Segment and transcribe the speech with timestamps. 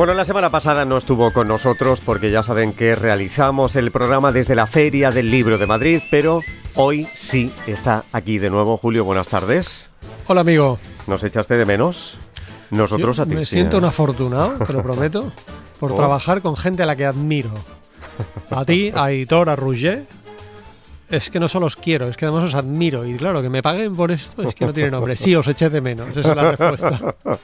[0.00, 4.32] Bueno, la semana pasada no estuvo con nosotros porque ya saben que realizamos el programa
[4.32, 6.40] desde la Feria del Libro de Madrid, pero
[6.74, 8.78] hoy sí está aquí de nuevo.
[8.78, 9.90] Julio, buenas tardes.
[10.26, 10.78] Hola, amigo.
[11.06, 12.16] ¿Nos echaste de menos?
[12.70, 13.34] Nosotros Yo a ti.
[13.34, 13.80] Me siento ¿eh?
[13.80, 15.32] un afortunado, te lo prometo,
[15.78, 15.96] por Oh.
[15.96, 17.50] trabajar con gente a la que admiro.
[18.50, 20.06] A ti, a Hitor, a Rouget.
[21.10, 23.04] Es que no solo os quiero, es que además os admiro.
[23.04, 25.16] Y claro, que me paguen por esto es que no tiene nombre.
[25.16, 26.08] Sí, os eché de menos.
[26.16, 27.14] Esa es la respuesta.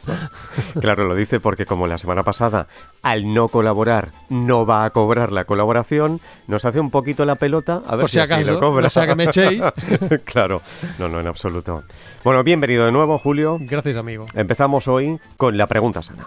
[0.80, 2.66] Claro, lo dice porque como la semana pasada,
[3.02, 7.82] al no colaborar, no va a cobrar la colaboración, nos hace un poquito la pelota
[7.86, 8.82] a ver Por si acaso, lo cobra.
[8.82, 9.64] no sea que me echéis.
[10.24, 10.60] claro,
[10.98, 11.82] no, no, en absoluto.
[12.22, 13.56] Bueno, bienvenido de nuevo, Julio.
[13.60, 14.26] Gracias, amigo.
[14.34, 16.24] Empezamos hoy con la pregunta sana.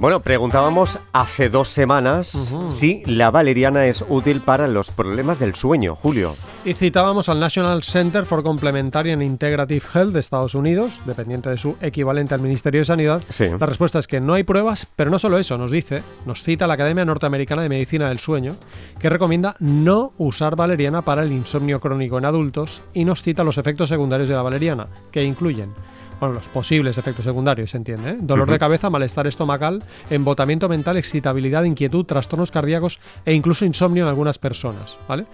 [0.00, 2.28] Bueno, preguntábamos hace dos semanas
[2.68, 6.36] si la valeriana es útil para los problemas del sueño, Julio.
[6.64, 11.58] Y citábamos al National Center for Complementary and Integrative Health de Estados Unidos, dependiente de
[11.58, 13.20] su equivalente al Ministerio de Sanidad.
[13.28, 13.46] Sí.
[13.58, 16.68] La respuesta es que no hay pruebas, pero no solo eso, nos dice, nos cita
[16.68, 18.52] la Academia Norteamericana de Medicina del Sueño,
[19.00, 23.58] que recomienda no usar valeriana para el insomnio crónico en adultos y nos cita los
[23.58, 25.74] efectos secundarios de la valeriana, que incluyen
[26.20, 28.10] bueno, los posibles efectos secundarios, se entiende.
[28.10, 28.16] ¿eh?
[28.20, 34.08] Dolor de cabeza, malestar estomacal, embotamiento mental, excitabilidad, inquietud, trastornos cardíacos e incluso insomnio en
[34.08, 34.96] algunas personas.
[35.06, 35.26] ¿vale?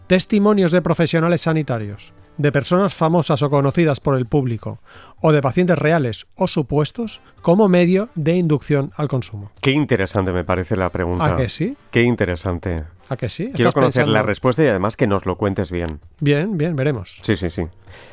[0.07, 4.81] testimonios de profesionales sanitarios, de personas famosas o conocidas por el público,
[5.21, 9.51] o de pacientes reales o supuestos, como medio de inducción al consumo.
[9.61, 11.35] Qué interesante me parece la pregunta.
[11.35, 11.77] ¿A que sí?
[11.91, 12.85] Qué interesante.
[13.09, 13.45] ¿A que sí?
[13.55, 16.01] Quiero ¿Estás conocer la respuesta y además que nos lo cuentes bien.
[16.21, 17.19] Bien, bien, veremos.
[17.23, 17.63] Sí, sí, sí.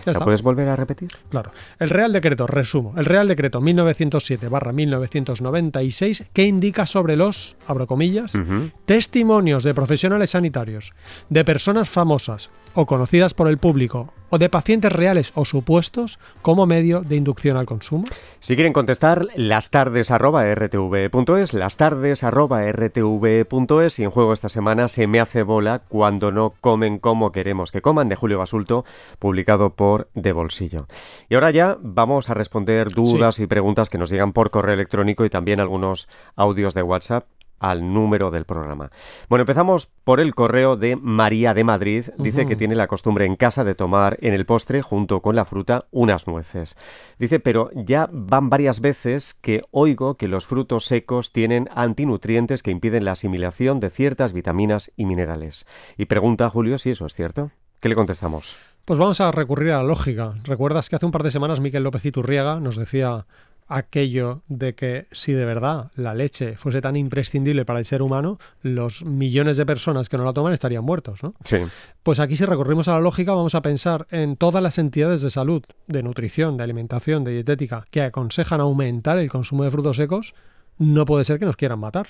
[0.06, 1.10] ¿La puedes volver a repetir?
[1.30, 1.52] Claro.
[1.80, 8.72] El Real Decreto, resumo, el Real Decreto 1907-1996 que indica sobre los, abro comillas, Ujú.
[8.86, 10.94] testimonios de profesionales sanitarios,
[11.30, 16.66] de personas famosas o conocidas por el público, o de pacientes reales o supuestos como
[16.66, 18.06] medio de inducción al consumo.
[18.40, 24.50] Si quieren contestar, las tardes arroba rtv.es, las tardes arroba rtv.es y en juego esta
[24.50, 28.86] semana se me hace bola cuando no comen como queremos que coman de Julio Basulto,
[29.20, 30.88] publicado por De Bolsillo.
[31.30, 35.26] Y ahora ya vamos a responder dudas y preguntas que nos llegan por correo electrónico
[35.26, 37.26] y también algunos audios de WhatsApp
[37.60, 38.92] al número del programa.
[39.30, 42.06] Bueno, empezamos por el correo de María de Madrid.
[42.18, 45.46] Dice que tiene la costumbre en casa de tomar en el postre, junto con la
[45.46, 46.78] fruta, unas nueces.
[47.18, 52.72] Dice, pero ya van varias veces que oigo que los frutos secos tienen antinutrientes que
[52.72, 55.68] impiden la asimilación de ciertas vitaminas y minerales.
[55.98, 57.52] Y pregunta a Julio si eso es cierto.
[57.80, 58.58] ¿Qué le contestamos?
[58.86, 60.36] Pues vamos a recurrir a la lógica.
[60.44, 63.26] ¿Recuerdas que hace un par de semanas Miquel López Iturriaga nos decía
[63.68, 68.40] aquello de que si de verdad la leche fuese tan imprescindible para el ser humano,
[68.62, 71.34] los millones de personas que no la toman estarían muertos, ¿no?
[71.44, 71.58] Sí.
[72.04, 75.32] Pues aquí si recurrimos a la lógica vamos a pensar en todas las entidades de
[75.32, 80.34] salud, de nutrición, de alimentación, de dietética, que aconsejan aumentar el consumo de frutos secos,
[80.78, 82.08] no puede ser que nos quieran matar.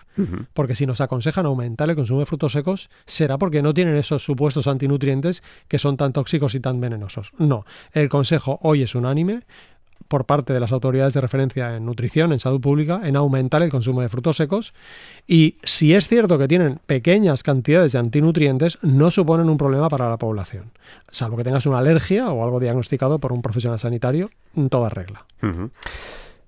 [0.54, 4.24] Porque si nos aconsejan aumentar el consumo de frutos secos, será porque no tienen esos
[4.24, 7.32] supuestos antinutrientes que son tan tóxicos y tan venenosos.
[7.38, 9.42] No, el consejo hoy es unánime
[10.08, 13.72] por parte de las autoridades de referencia en nutrición, en salud pública, en aumentar el
[13.72, 14.74] consumo de frutos secos.
[15.28, 20.10] Y si es cierto que tienen pequeñas cantidades de antinutrientes, no suponen un problema para
[20.10, 20.72] la población.
[21.10, 25.26] Salvo que tengas una alergia o algo diagnosticado por un profesional sanitario, en toda regla.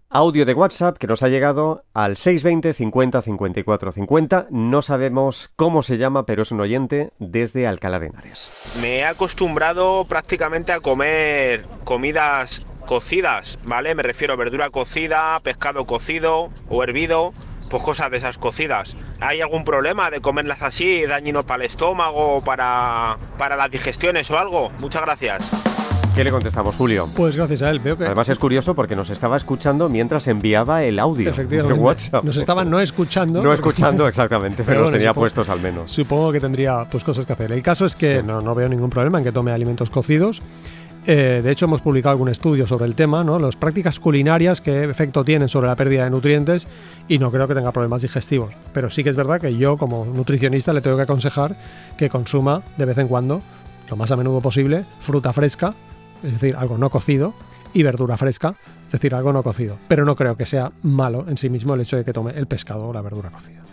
[0.09, 4.47] Audio de WhatsApp que nos ha llegado al 620 50 54 50.
[4.51, 8.49] No sabemos cómo se llama, pero es un oyente desde Alcalá de Henares.
[8.81, 13.93] Me he acostumbrado prácticamente a comer comidas cocidas, ¿vale?
[13.93, 17.33] Me refiero a verdura cocida, pescado cocido o hervido,
[17.69, 18.95] pues cosas de esas cocidas.
[19.19, 24.39] ¿Hay algún problema de comerlas así, dañino para el estómago, para, para las digestiones o
[24.39, 24.71] algo?
[24.79, 25.51] Muchas gracias.
[26.15, 27.07] ¿Qué le contestamos, Julio?
[27.15, 30.81] Pues gracias a él, veo que Además es curioso porque nos estaba escuchando mientras enviaba
[30.83, 32.23] el audio de efectivamente WhatsApp.
[32.23, 33.43] nos estaban no escuchando.
[33.43, 35.91] No escuchando exactamente, pero, Pero los bueno, tenía supongo- puestos al menos.
[35.91, 37.51] Supongo que tendría pues cosas que hacer.
[37.51, 38.25] El caso es que Sí.
[38.25, 40.41] no, no veo ningún problema en que tome alimentos cocidos.
[41.09, 43.39] Eh, de hecho, hemos publicado algún estudio sobre el tema, ¿no?
[43.39, 46.67] Las prácticas culinarias, qué efecto tienen sobre la pérdida de nutrientes,
[47.07, 48.53] y no creo que tenga problemas digestivos.
[48.73, 51.55] Pero sí que es verdad que yo, como nutricionista, le tengo que aconsejar
[51.97, 53.41] que consuma de vez en cuando
[53.89, 55.73] lo más a menudo posible, fruta fresca,
[56.23, 57.33] es decir, algo no cocido,
[57.73, 58.55] y verdura fresca,
[58.87, 59.77] es decir, algo no cocido.
[59.87, 62.47] Pero no creo que sea malo en sí mismo el hecho de que tome el
[62.47, 63.63] pescado o la verdura cocida.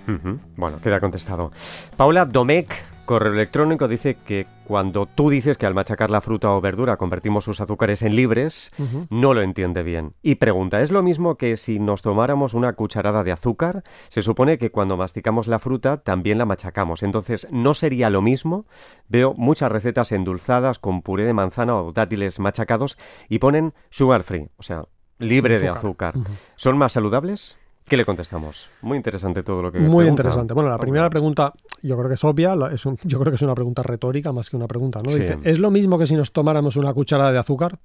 [0.57, 1.51] Bueno, queda contestado.
[1.97, 2.71] Paula Domecq,
[3.05, 7.45] correo electrónico, dice que cuando tú dices que al machacar la fruta o verdura convertimos
[7.45, 8.73] sus azúcares en libres,
[9.11, 10.15] no lo entiende bien.
[10.23, 13.85] Y pregunta, ¿es lo mismo que si nos tomáramos una cucharada de azúcar?
[14.09, 17.03] Se supone que cuando masticamos la fruta también la machacamos.
[17.03, 18.67] Entonces, ¿no sería lo mismo?
[19.09, 22.99] Veo muchas recetas endulzadas con puré de manzana o dátiles machacados
[23.29, 24.85] y ponen sugar free, o sea,
[25.19, 26.15] libre de azúcar.
[26.57, 27.59] ¿Son más saludables?
[27.87, 28.71] ¿Qué le contestamos?
[28.81, 30.09] Muy interesante todo lo que Muy pregunta.
[30.23, 30.55] interesante.
[30.55, 31.53] Bueno, la primera pregunta
[31.83, 34.49] yo creo que es obvia, es un- yo creo que es una pregunta retórica más
[34.49, 35.11] que una pregunta, ¿no?
[35.11, 35.21] Sí.
[35.21, 37.79] Dice, ¿es lo mismo que si nos tomáramos una cucharada de azúcar?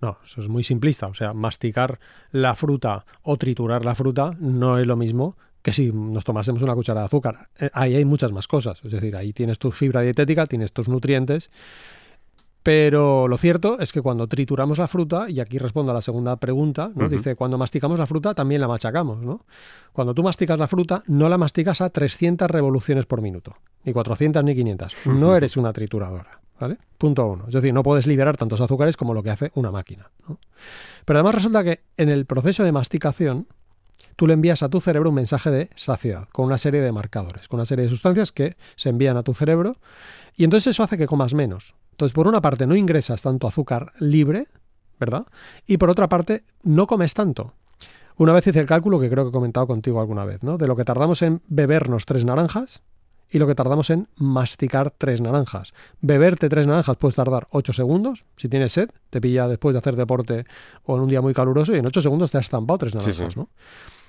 [0.00, 2.00] No, eso es muy simplista, o sea, masticar
[2.32, 6.74] la fruta o triturar la fruta no es lo mismo que si nos tomásemos una
[6.74, 7.48] cucharada de azúcar.
[7.60, 10.88] Eh, Ahí hay muchas más cosas, es decir, ahí tienes tu fibra dietética, tienes tus
[10.88, 11.50] nutrientes,
[12.64, 16.36] pero lo cierto es que cuando trituramos la fruta, y aquí respondo a la segunda
[16.36, 17.10] pregunta, ¿no?
[17.10, 19.44] Dice, cuando masticamos la fruta también la machacamos, ¿no?
[19.92, 24.42] Cuando tú masticas la fruta, no la masticas a 300 revoluciones por minuto, ni 400
[24.42, 24.94] ni 500.
[25.08, 26.78] No eres una trituradora, ¿vale?
[26.96, 27.44] Punto uno.
[27.48, 30.10] Es decir, no puedes liberar tantos azúcares como lo que hace una máquina.
[30.26, 30.38] ¿no?
[31.04, 33.46] Pero además resulta que en el proceso de masticación,
[34.16, 37.46] tú le envías a tu cerebro un mensaje de saciedad, con una serie de marcadores,
[37.46, 39.76] con una serie de sustancias que se envían a tu cerebro,
[40.34, 41.74] y entonces eso hace que comas menos.
[41.94, 44.48] Entonces, por una parte, no ingresas tanto azúcar libre,
[44.98, 45.26] ¿verdad?
[45.64, 47.54] Y por otra parte, no comes tanto.
[48.16, 50.58] Una vez hice el cálculo que creo que he comentado contigo alguna vez, ¿no?
[50.58, 52.82] De lo que tardamos en bebernos tres naranjas
[53.30, 55.72] y lo que tardamos en masticar tres naranjas.
[56.00, 58.24] Beberte tres naranjas puedes tardar 8 segundos.
[58.36, 60.46] Si tienes sed, te pilla después de hacer deporte
[60.82, 62.98] o en un día muy caluroso y en 8 segundos te has estampado tres Sí,
[62.98, 63.38] naranjas, sí.
[63.38, 63.48] ¿no?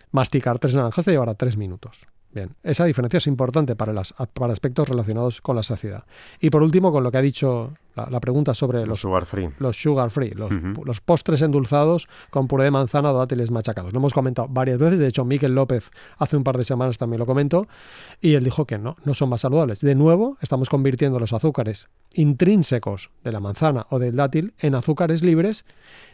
[0.09, 2.07] Masticar tres naranjas te llevará tres minutos.
[2.35, 6.03] Bien, esa diferencia es importante para, las, para aspectos relacionados con la saciedad.
[6.41, 9.25] Y por último, con lo que ha dicho la, la pregunta sobre Los los sugar
[9.25, 9.51] free.
[9.57, 10.51] los sugar free, los,
[10.83, 13.93] los postres endulzados con puré de manzana o dátiles machacados.
[13.93, 17.19] Lo hemos comentado varias veces, de hecho Miquel López hace un par de semanas también
[17.19, 17.69] lo comentó
[18.19, 19.79] y él dijo que no, no son más saludables.
[19.79, 25.23] De nuevo, estamos convirtiendo los azúcares intrínsecos de la manzana o del dátil en azúcares
[25.23, 25.63] libres,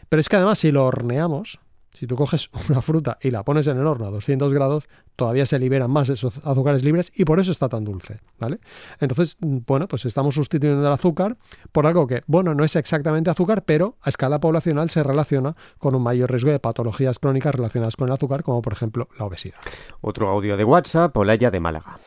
[0.08, 1.58] pero es que además si lo horneamos,
[1.92, 5.46] si tú coges una fruta y la pones en el horno a 200 grados, todavía
[5.46, 8.58] se liberan más esos azúcares libres y por eso está tan dulce, ¿vale?
[9.00, 11.36] Entonces, mm, bueno, pues estamos sustituyendo el azúcar
[11.70, 15.94] por algo que, bueno, no es exactamente azúcar, pero a escala poblacional se relaciona con
[15.94, 19.58] un mayor riesgo de patologías crónicas relacionadas con el azúcar, como por ejemplo la obesidad.
[20.00, 21.98] Otro audio de WhatsApp, Olaya de Málaga.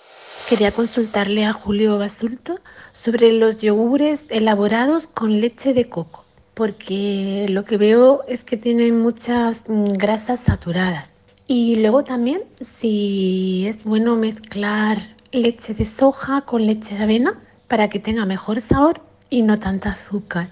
[0.49, 2.59] Quería consultarle a Julio Basulto
[2.93, 6.24] sobre los yogures elaborados con leche de coco,
[6.55, 11.11] porque lo que veo es que tienen muchas mm, grasas saturadas.
[11.47, 12.41] Y luego también
[12.79, 18.61] si es bueno mezclar leche de soja con leche de avena para que tenga mejor
[18.61, 20.49] sabor y no tanta azúcar.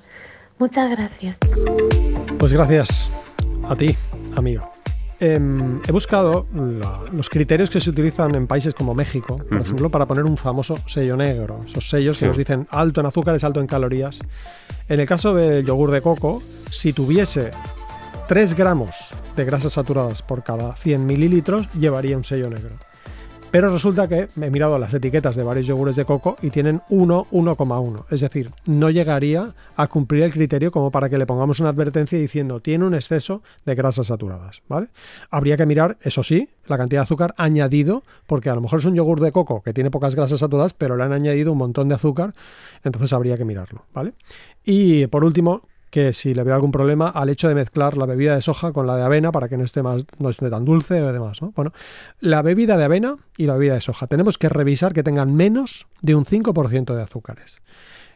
[0.59, 1.37] Muchas gracias.
[2.37, 3.09] Pues gracias
[3.67, 3.95] a ti,
[4.35, 4.72] amigo.
[5.25, 6.47] Em, he buscado
[7.13, 10.75] los criterios que se utilizan en países como México, por ejemplo, para poner un famoso
[10.85, 11.61] sello negro.
[11.65, 12.23] Esos sellos Sí.
[12.23, 14.19] que nos dicen alto en azúcares, alto en calorías.
[14.89, 17.51] En el caso del yogur de coco, si tuviese
[18.27, 22.75] 3 gramos de grasas saturadas por cada 100 mililitros, llevaría un sello negro.
[23.53, 27.27] Pero resulta que he mirado las etiquetas de varios yogures de coco y tienen 1,
[27.29, 28.05] 1,1.
[28.09, 32.17] Es decir, no llegaría a cumplir el criterio como para que le pongamos una advertencia
[32.17, 34.63] diciendo tiene un exceso de grasas saturadas.
[34.67, 34.87] ¿vale?
[35.29, 38.85] Habría que mirar, eso sí, la cantidad de azúcar añadido, porque a lo mejor es
[38.85, 41.87] un yogur de coco que tiene pocas grasas saturadas, pero le han añadido un montón
[41.89, 42.33] de azúcar,
[42.83, 43.85] entonces habría que mirarlo.
[43.93, 44.13] ¿vale?
[44.63, 45.61] Y por último,
[45.93, 48.87] que si le veo algún problema al hecho de mezclar la bebida de soja con
[48.87, 51.53] la de avena para que no esté más no esté tan dulce o demás, ¿no?
[51.55, 51.71] Bueno,
[52.19, 55.85] la bebida de avena y la bebida de soja tenemos que revisar que tengan menos
[56.01, 57.61] de un 5% de azúcares.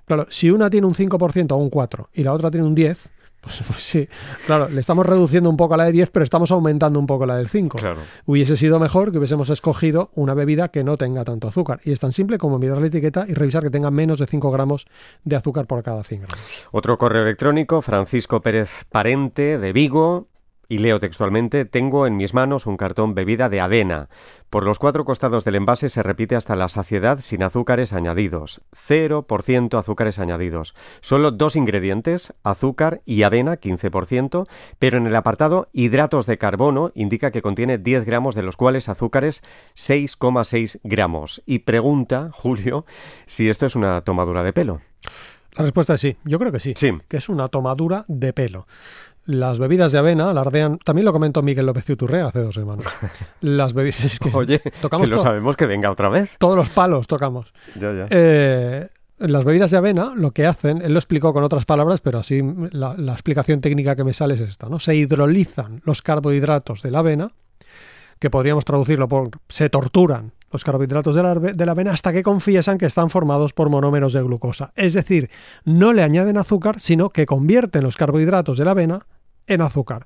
[0.05, 3.11] Claro, si una tiene un 5% o un 4 y la otra tiene un 10,
[3.47, 4.07] pues, pues sí,
[4.45, 7.25] claro, le estamos reduciendo un poco a la de 10, pero estamos aumentando un poco
[7.25, 7.77] la del 5.
[7.77, 8.01] Claro.
[8.25, 11.79] Hubiese sido mejor que hubiésemos escogido una bebida que no tenga tanto azúcar.
[11.83, 14.51] Y es tan simple como mirar la etiqueta y revisar que tenga menos de 5
[14.51, 14.85] gramos
[15.23, 16.67] de azúcar por cada 100 gramos.
[16.71, 20.27] Otro correo electrónico, Francisco Pérez Parente, de Vigo.
[20.69, 24.09] Y leo textualmente, tengo en mis manos un cartón bebida de avena.
[24.49, 28.61] Por los cuatro costados del envase se repite hasta la saciedad sin azúcares añadidos.
[28.73, 30.75] 0% azúcares añadidos.
[31.01, 34.45] Solo dos ingredientes, azúcar y avena, 15%,
[34.77, 38.89] pero en el apartado hidratos de carbono indica que contiene 10 gramos, de los cuales
[38.89, 39.43] azúcares
[39.75, 41.41] 6,6 gramos.
[41.45, 42.85] Y pregunta, Julio,
[43.25, 44.81] si esto es una tomadura de pelo.
[45.55, 46.91] La respuesta es sí, yo creo que sí, Sí.
[47.07, 48.67] que es una tomadura de pelo.
[49.27, 52.85] Las bebidas de avena alardean, también lo comentó Miguel López Ciuturre hace dos semanas.
[53.41, 56.37] Las bebidas, es que Oye, tocamos si lo sabemos que venga otra vez.
[56.39, 57.53] todos los palos tocamos.
[57.75, 58.07] Ya, ya.
[58.09, 62.19] Eh, Las bebidas de avena lo que hacen, él lo explicó con otras palabras, pero
[62.19, 62.41] así
[62.71, 64.79] la, la explicación técnica que me sale es esta, ¿no?
[64.79, 67.33] Se hidrolizan los carbohidratos de la avena,
[68.19, 72.23] que podríamos traducirlo por se torturan los carbohidratos de la, de la, avena hasta que
[72.23, 74.71] confiesan que están formados por monómeros de glucosa.
[74.77, 75.29] Es decir,
[75.65, 79.05] no le añaden azúcar, sino que convierten los carbohidratos de la avena
[79.47, 80.05] en azúcar.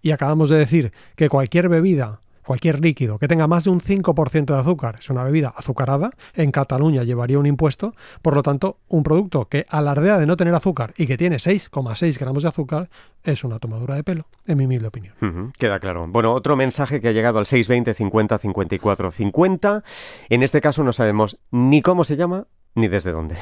[0.00, 4.46] Y acabamos de decir que cualquier bebida cualquier líquido que tenga más de un 5%
[4.46, 9.02] de azúcar es una bebida azucarada, en Cataluña llevaría un impuesto, por lo tanto, un
[9.02, 12.90] producto que alardea de no tener azúcar y que tiene 6,6 gramos de azúcar
[13.22, 15.52] es una tomadura de pelo, en mi humilde opinión.
[15.58, 16.06] queda claro.
[16.08, 19.84] Bueno, otro mensaje que ha llegado al 620 50 54 50.
[20.28, 23.36] En este caso no sabemos ni cómo se llama ni desde dónde.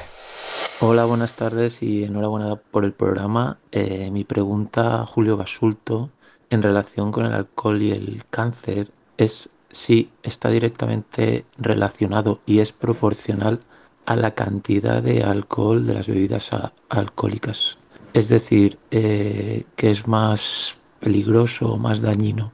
[0.83, 3.59] Hola, buenas tardes y enhorabuena por el programa.
[3.71, 6.09] Eh, mi pregunta, Julio Basulto,
[6.49, 12.73] en relación con el alcohol y el cáncer es si está directamente relacionado y es
[12.73, 13.61] proporcional
[14.07, 16.51] a la cantidad de alcohol de las bebidas
[16.89, 17.77] alcohólicas.
[18.15, 22.53] Es decir, eh, que es más peligroso o más dañino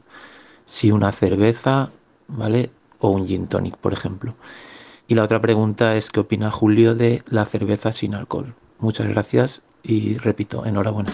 [0.64, 1.92] si una cerveza,
[2.26, 2.70] ¿vale?
[2.98, 4.34] O un gin tonic, por ejemplo.
[5.08, 8.54] Y la otra pregunta es qué opina Julio de la cerveza sin alcohol.
[8.78, 11.12] Muchas gracias y repito, enhorabuena.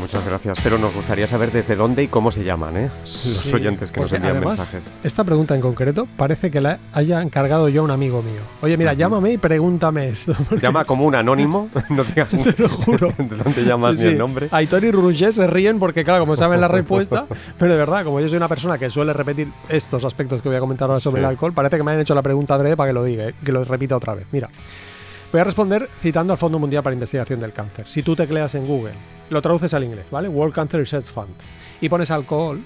[0.00, 2.90] Muchas gracias, pero nos gustaría saber desde dónde y cómo se llaman ¿eh?
[3.02, 4.82] los oyentes que nos envían mensajes.
[5.02, 8.40] Esta pregunta en concreto parece que la haya encargado yo a un amigo mío.
[8.62, 10.34] Oye, mira, llámame y pregúntame esto.
[10.62, 13.12] Llama como un anónimo, no digas Te lo juro.
[13.18, 14.48] de dónde llamas ni el nombre.
[14.50, 17.26] Aitor y Roger se ríen porque, claro, como saben la respuesta,
[17.58, 20.56] pero de verdad, como yo soy una persona que suele repetir estos aspectos que voy
[20.56, 22.90] a comentar ahora sobre el alcohol, parece que me han hecho la pregunta adrede para
[22.90, 24.26] que lo diga y que lo repita otra vez.
[24.32, 24.48] Mira.
[25.30, 27.86] Voy a responder citando al Fondo Mundial para Investigación del Cáncer.
[27.86, 28.94] Si tú tecleas en Google,
[29.28, 30.26] lo traduces al inglés, ¿vale?
[30.26, 31.34] World Cancer Research Fund,
[31.82, 32.62] y pones alcohol,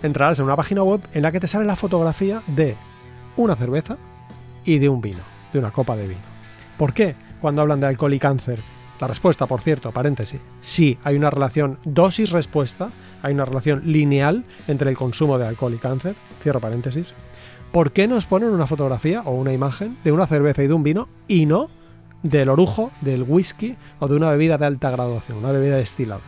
[0.00, 2.76] entrarás en una página web en la que te sale la fotografía de
[3.34, 3.96] una cerveza
[4.64, 6.20] y de un vino, de una copa de vino.
[6.78, 8.60] ¿Por qué cuando hablan de alcohol y cáncer?
[9.00, 12.90] La respuesta, por cierto, paréntesis, sí, hay una relación dosis-respuesta,
[13.22, 17.12] hay una relación lineal entre el consumo de alcohol y cáncer, cierro paréntesis.
[17.72, 20.84] ¿Por qué nos ponen una fotografía o una imagen de una cerveza y de un
[20.84, 21.70] vino y no
[22.24, 26.22] del orujo, del whisky o de una bebida de alta graduación, una bebida destilada.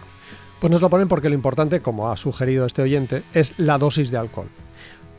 [0.60, 4.10] Pues nos lo ponen porque lo importante, como ha sugerido este oyente, es la dosis
[4.10, 4.48] de alcohol.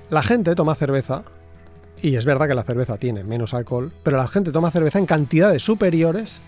[0.09, 1.23] La gente toma cerveza,
[2.01, 5.05] y es verdad que la cerveza tiene menos alcohol, pero la gente toma cerveza en
[5.07, 6.39] cantidades superiores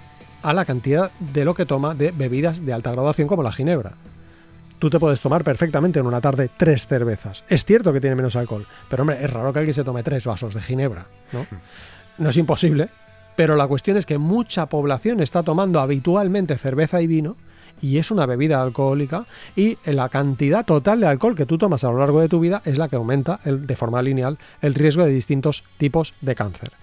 [0.43, 3.93] a la cantidad de lo que toma de bebidas de alta graduación como la ginebra.
[4.77, 7.43] Tú te puedes tomar perfectamente en una tarde tres cervezas.
[7.49, 10.23] Es cierto que tiene menos alcohol, pero hombre, es raro que alguien se tome tres
[10.23, 11.45] vasos de ginebra, ¿no?
[12.17, 12.89] No es imposible,
[13.39, 17.37] pero la cuestión es que mucha población está tomando habitualmente cerveza y vino
[17.81, 21.89] y es una bebida alcohólica y la cantidad total de alcohol que tú tomas a
[21.89, 25.11] lo largo de tu vida es la que aumenta de forma lineal el riesgo de
[25.11, 26.73] distintos tipos de cáncer.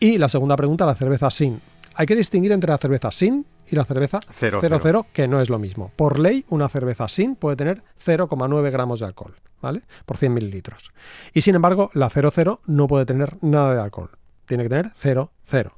[0.00, 1.60] Y la segunda pregunta, la cerveza sin.
[1.94, 5.58] Hay que distinguir entre la cerveza sin y la cerveza 00, que no es lo
[5.58, 5.92] mismo.
[5.94, 9.82] Por ley, una cerveza sin puede tener 0,9 gramos de alcohol, ¿vale?
[10.06, 10.90] Por 100 mililitros.
[11.34, 14.08] Y sin embargo, la 00 no puede tener nada de alcohol.
[14.46, 15.72] Tiene que tener 0,0.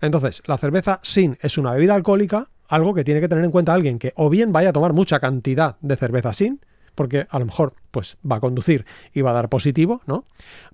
[0.00, 3.74] Entonces, la cerveza sin es una bebida alcohólica, algo que tiene que tener en cuenta
[3.74, 6.60] alguien que o bien vaya a tomar mucha cantidad de cerveza sin,
[6.96, 8.84] porque a lo mejor pues va a conducir
[9.14, 10.24] y va a dar positivo, ¿no?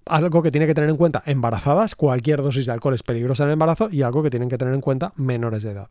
[0.06, 3.50] Algo que tiene que tener en cuenta embarazadas, cualquier dosis de alcohol es peligrosa en
[3.50, 5.88] el embarazo y algo que tienen que tener en cuenta menores de edad.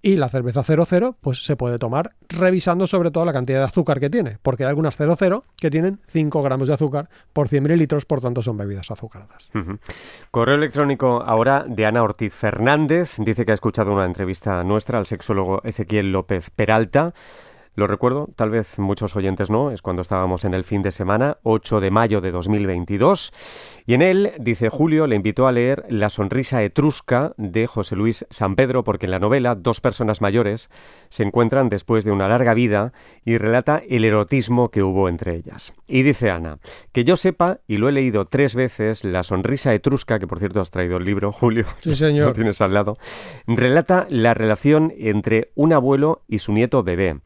[0.00, 4.00] Y la cerveza 00 pues se puede tomar revisando sobre todo la cantidad de azúcar
[4.00, 8.04] que tiene, porque hay algunas 00 que tienen 5 gramos de azúcar por 100 mililitros,
[8.04, 9.50] por tanto son bebidas azucaradas.
[10.30, 15.06] Correo electrónico ahora de Ana Ortiz Fernández, dice que ha escuchado una entrevista nuestra al
[15.06, 17.12] sexólogo Ezequiel López Peralta.
[17.74, 21.38] Lo recuerdo, tal vez muchos oyentes no, es cuando estábamos en el fin de semana,
[21.42, 23.32] 8 de mayo de 2022,
[23.86, 28.26] y en él, dice Julio, le invitó a leer La sonrisa etrusca de José Luis
[28.28, 30.68] San Pedro, porque en la novela dos personas mayores
[31.08, 32.92] se encuentran después de una larga vida
[33.24, 35.72] y relata el erotismo que hubo entre ellas.
[35.88, 36.58] Y dice Ana,
[36.92, 40.60] que yo sepa, y lo he leído tres veces, La sonrisa etrusca, que por cierto
[40.60, 42.28] has traído el libro, Julio, sí, señor.
[42.28, 42.98] lo tienes al lado,
[43.46, 47.16] relata la relación entre un abuelo y su nieto bebé.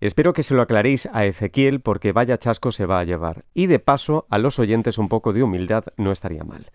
[0.00, 3.44] Espero que se lo aclaréis a Ezequiel porque vaya chasco se va a llevar.
[3.52, 6.70] Y de paso, a los oyentes un poco de humildad no estaría mal.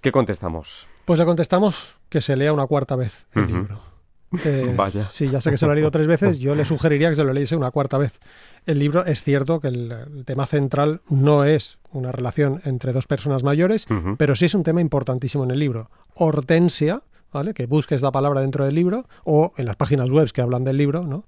[0.00, 0.88] ¿Qué contestamos?
[1.04, 3.80] Pues le contestamos que se lea una cuarta vez el libro.
[4.76, 5.04] Vaya.
[5.04, 7.24] Sí, ya sé que se lo ha leído tres veces, yo le sugeriría que se
[7.24, 8.20] lo leyese una cuarta vez.
[8.66, 13.42] El libro es cierto que el, tema central no es una relación entre dos personas
[13.42, 13.86] mayores,
[14.18, 15.90] pero sí es un tema importantísimo en el libro.
[16.14, 17.54] Hortensia, ¿vale?
[17.54, 20.76] Que busques la palabra dentro del libro o en las páginas web que hablan del
[20.76, 21.24] libro, ¿no?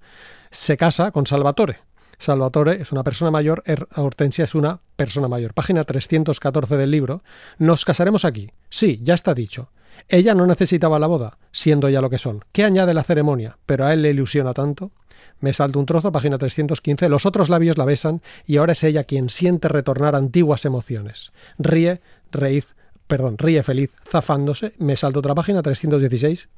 [0.51, 1.79] Se casa con Salvatore.
[2.19, 5.55] Salvatore es una persona mayor, er, Hortensia es una persona mayor.
[5.55, 7.23] Página 314 del libro.
[7.59, 8.51] ¿Nos casaremos aquí?
[8.69, 9.71] Sí, ya está dicho.
[10.09, 12.45] Ella no necesitaba la boda, siendo ya lo que son.
[12.51, 13.59] ¿Qué añade la ceremonia?
[13.65, 14.91] Pero a él le ilusiona tanto.
[15.39, 17.09] Me salto un trozo, página 315.
[17.09, 21.33] Los otros labios la besan y ahora es ella quien siente retornar antiguas emociones.
[21.59, 22.01] Ríe,
[22.33, 22.75] reíz,
[23.07, 24.75] perdón, ríe feliz, zafándose.
[24.79, 26.49] Me salto otra página 316.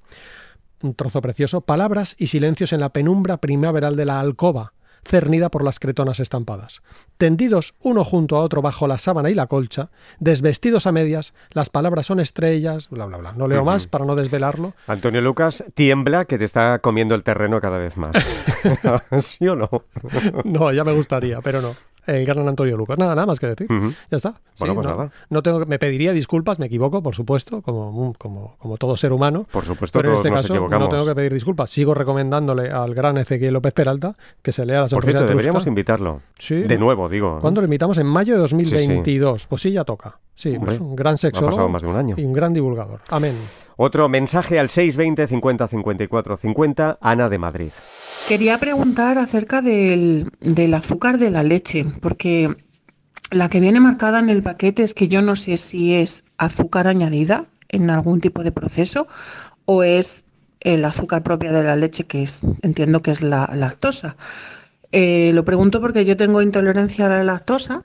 [0.82, 1.60] Un trozo precioso.
[1.62, 4.72] Palabras y silencios en la penumbra primaveral de la alcoba
[5.04, 6.82] cernida por las cretonas estampadas.
[7.18, 11.70] Tendidos uno junto a otro bajo la sábana y la colcha, desvestidos a medias, las
[11.70, 13.32] palabras son estrellas, bla, bla, bla.
[13.32, 14.74] No leo más para no desvelarlo.
[14.86, 18.12] Antonio Lucas, tiembla que te está comiendo el terreno cada vez más.
[19.20, 19.70] ¿Sí o no?
[20.44, 21.74] no, ya me gustaría, pero no
[22.06, 22.98] el gran Antonio Lucas.
[22.98, 23.66] Nada, nada más que decir.
[24.10, 24.34] Ya está.
[24.58, 25.10] Bueno, pues no, nada.
[25.30, 29.46] No tengo, me pediría disculpas, me equivoco, por supuesto, como, como, como todo ser humano.
[29.50, 31.70] Por supuesto, pero en este caso no tengo que pedir disculpas.
[31.70, 35.66] Sigo recomendándole al gran Ezequiel López Peralta que se lea la Por cierto, de deberíamos
[35.66, 36.20] invitarlo.
[36.38, 36.56] Sí.
[36.62, 37.38] De nuevo, digo.
[37.38, 37.40] ¿eh?
[37.40, 37.98] ¿Cuándo lo invitamos?
[37.98, 39.46] En mayo de 2022.
[39.46, 40.18] Pues sí, ya toca.
[40.34, 42.14] Sí, Hombre, pues un gran Ha sexólogo pasado más de un año.
[42.18, 43.00] y un gran divulgador.
[43.10, 43.34] Amén.
[43.76, 47.70] Otro mensaje al 620 50 54 50, Ana de Madrid.
[48.24, 50.30] Quería preguntar acerca del,
[50.74, 52.54] azúcar de la leche, porque
[53.30, 56.86] la que viene marcada en el paquete es que yo no sé si es azúcar
[56.86, 59.08] añadida en algún tipo de proceso
[59.64, 60.24] o es
[60.60, 64.16] el azúcar propia de la leche, que es, entiendo que es la lactosa.
[64.92, 67.84] Eh, lo pregunto porque yo tengo intolerancia a la lactosa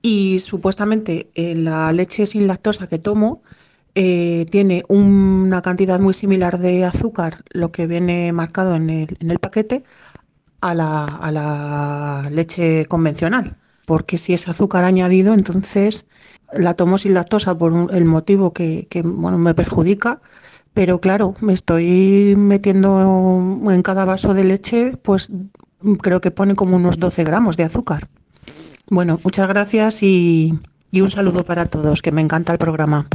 [0.00, 3.42] y supuestamente eh, la leche sin lactosa que tomo
[4.00, 9.32] eh, tiene una cantidad muy similar de azúcar, lo que viene marcado en el, en
[9.32, 9.82] el paquete,
[10.60, 13.56] a la, leche convencional.
[13.86, 16.06] Porque si es azúcar añadido, entonces
[16.52, 20.20] la tomo sin lactosa por un- el motivo que, que, bueno, me perjudica.
[20.74, 25.32] Pero claro, me estoy metiendo en cada vaso de leche, pues
[26.02, 28.06] creo que pone como unos 12 gramos de azúcar.
[28.90, 30.56] Bueno, muchas gracias y,
[30.92, 33.08] y un saludo para todos, que me encanta el programa.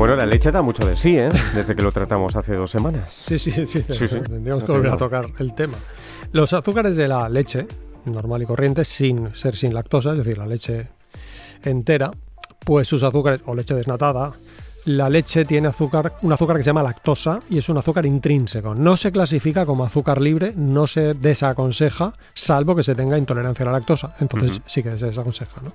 [0.00, 1.28] Bueno, la leche da mucho de sí, ¿eh?
[1.54, 3.22] Desde que lo tratamos hace dos semanas.
[3.26, 3.66] Sí, sí, sí.
[3.66, 4.20] Sí, sí.
[4.20, 5.74] Tendríamos que volver a tocar el tema.
[6.32, 7.66] Los azúcares de la leche,
[8.06, 10.88] normal y corriente, sin ser sin lactosa, es decir, la leche
[11.62, 12.10] entera,
[12.60, 14.32] pues sus azúcares, o leche desnatada,
[14.86, 18.74] la leche tiene azúcar, un azúcar que se llama lactosa y es un azúcar intrínseco.
[18.74, 23.66] No se clasifica como azúcar libre, no se desaconseja, salvo que se tenga intolerancia a
[23.66, 24.16] la lactosa.
[24.18, 25.74] Entonces sí que se desaconseja, ¿no?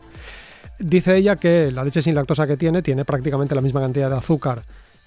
[0.80, 4.18] Dice ella que la leche sin lactosa que tiene tiene prácticamente la misma cantidad de
[4.18, 4.64] azúcar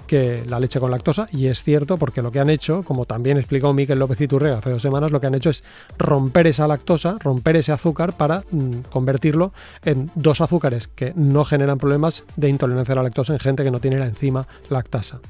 [0.07, 3.37] que la leche con lactosa y es cierto porque lo que han hecho, como también
[3.37, 5.65] explicó Miquel López Iturrega hace dos semanas, lo que han hecho es
[5.99, 9.53] romper esa lactosa, romper ese azúcar para mm, convertirlo
[9.85, 13.71] en dos azúcares que no generan problemas de intolerancia a la lactosa en gente que
[13.71, 15.21] no tiene la enzima lactasa.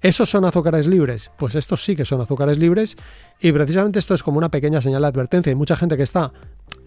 [0.00, 1.30] ¿Esos son azúcares libres?
[1.36, 2.96] Pues estos sí que son azúcares libres
[3.40, 5.50] y precisamente esto es como una pequeña señal de advertencia.
[5.50, 6.32] Hay mucha gente que está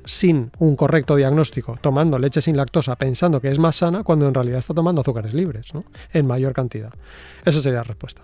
[0.03, 4.33] sin un correcto diagnóstico, tomando leche sin lactosa, pensando que es más sana, cuando en
[4.33, 5.83] realidad está tomando azúcares libres, ¿no?
[6.11, 6.91] En mayor cantidad.
[7.45, 8.23] Esa sería la respuesta.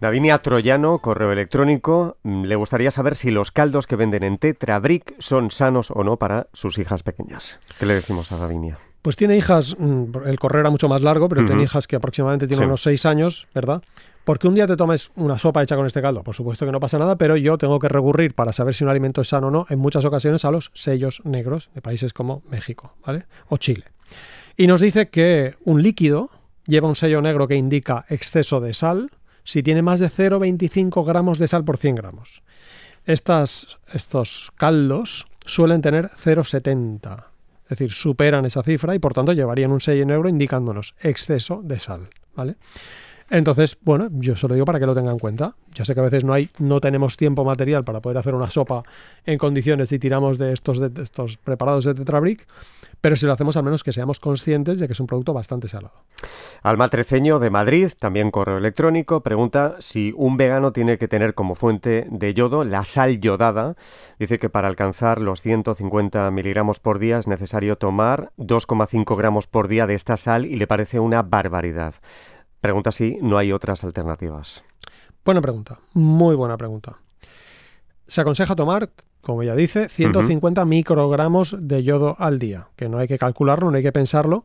[0.00, 5.14] Davinia Troyano, correo electrónico, mm, le gustaría saber si los caldos que venden en Tetrabric
[5.18, 7.60] son sanos o no para sus hijas pequeñas.
[7.78, 8.78] ¿Qué le decimos a Davinia?
[9.02, 12.46] Pues tiene hijas, mm, el correo era mucho más largo, pero tiene hijas que aproximadamente
[12.46, 12.66] tienen Sí.
[12.66, 13.82] unos 6 años, ¿verdad?
[14.24, 16.80] Porque un día te tomes una sopa hecha con este caldo, por supuesto que no
[16.80, 19.50] pasa nada, pero yo tengo que recurrir para saber si un alimento es sano o
[19.50, 23.24] no, en muchas ocasiones a los sellos negros de países como México, ¿vale?
[23.48, 23.84] O Chile.
[24.56, 26.30] Y nos dice que un líquido
[26.66, 29.10] lleva un sello negro que indica exceso de sal
[29.44, 32.42] si tiene más de 0,25 gramos de sal por 100 gramos.
[33.06, 37.24] Estas, estos caldos suelen tener 0,70.
[37.64, 41.78] Es decir, superan esa cifra y por tanto llevarían un sello negro indicándonos exceso de
[41.78, 42.10] sal.
[42.34, 42.56] ¿Vale?
[43.30, 45.54] Entonces, bueno, yo se lo digo para que lo tengan en cuenta.
[45.72, 48.50] Ya sé que a veces no hay, no tenemos tiempo material para poder hacer una
[48.50, 48.82] sopa
[49.24, 52.48] en condiciones y tiramos de estos, de estos preparados de Tetrabric,
[53.00, 55.68] pero si lo hacemos al menos que seamos conscientes de que es un producto bastante
[55.68, 55.94] salado.
[56.62, 61.54] Alma Treceño de Madrid, también correo electrónico, pregunta si un vegano tiene que tener como
[61.54, 63.76] fuente de yodo la sal yodada.
[64.18, 69.68] Dice que para alcanzar los 150 miligramos por día es necesario tomar 2,5 gramos por
[69.68, 71.94] día de esta sal y le parece una barbaridad.
[72.60, 74.64] Pregunta si no hay otras alternativas.
[75.24, 76.98] Buena pregunta, muy buena pregunta.
[78.06, 83.08] Se aconseja tomar, como ya dice, 150 microgramos de yodo al día, que no hay
[83.08, 84.44] que calcularlo, no hay que pensarlo,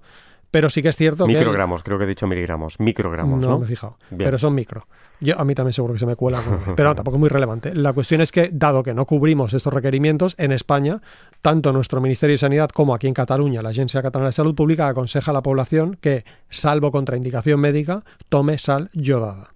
[0.56, 1.34] pero sí que es cierto que...
[1.34, 2.80] Microgramos, creo que he dicho miligramos.
[2.80, 3.60] Microgramos, no, ¿no?
[3.60, 3.98] me he fijado.
[4.10, 4.26] Bien.
[4.26, 4.88] Pero son micro.
[5.20, 6.42] Yo, a mí también seguro que se me cuela,
[6.78, 7.76] pero tampoco es muy relevante.
[7.76, 11.02] La cuestión es que, dado que no cubrimos estos requerimientos, en España,
[11.42, 14.88] tanto nuestro Ministerio de Sanidad como aquí en Cataluña, la Agencia Catalana de Salud Pública
[14.88, 19.50] aconseja a la población que, salvo contraindicación médica, tome sal yodada.